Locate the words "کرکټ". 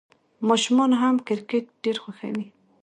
1.27-1.65